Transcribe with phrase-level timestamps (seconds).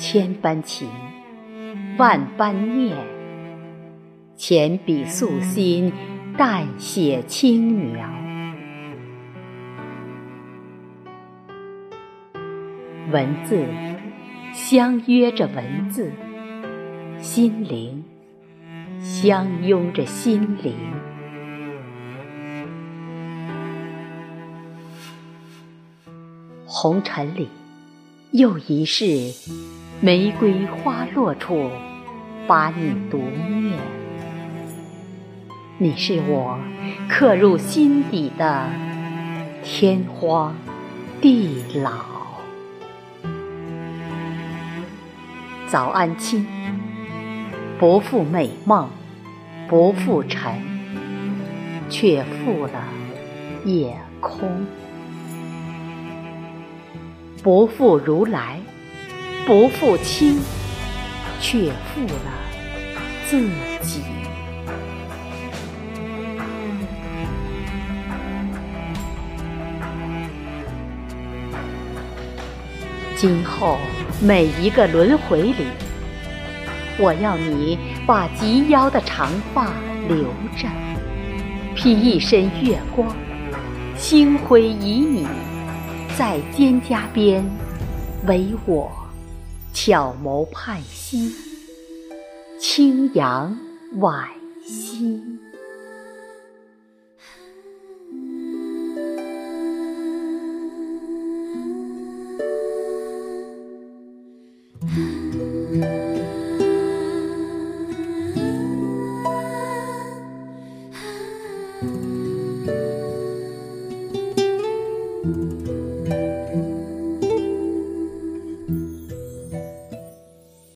[0.00, 0.88] 千般情，
[1.98, 2.96] 万般念，
[4.34, 5.92] 浅笔素心，
[6.38, 8.08] 淡写轻描。
[13.12, 13.66] 文字
[14.54, 16.10] 相约着文字，
[17.18, 18.02] 心灵
[19.00, 20.74] 相拥着心灵。
[26.64, 27.50] 红尘里，
[28.32, 29.32] 又一世，
[30.00, 31.68] 玫瑰花落处，
[32.46, 33.76] 把你独念。
[35.78, 36.56] 你是我
[37.08, 38.68] 刻入心底的
[39.64, 40.54] 天荒
[41.20, 41.90] 地老。
[45.66, 46.46] 早安，亲，
[47.80, 48.88] 不负美梦，
[49.68, 50.54] 不负尘，
[51.88, 52.84] 却负了
[53.64, 54.48] 夜空。
[57.42, 58.60] 不负如来，
[59.46, 60.38] 不负卿，
[61.40, 62.30] 却负了
[63.26, 63.48] 自
[63.80, 64.02] 己。
[73.16, 73.78] 今后
[74.20, 75.66] 每一个轮回里，
[76.98, 79.72] 我要你把及腰的长发
[80.08, 80.24] 留
[80.58, 80.68] 着，
[81.74, 83.16] 披一身月光，
[83.96, 85.49] 星辉旖旎。
[86.18, 87.44] 在蒹葭边，
[88.26, 88.90] 唯我
[89.72, 91.34] 巧谋盼兮，
[92.60, 93.56] 清扬
[93.94, 94.28] 婉
[94.66, 95.22] 兮。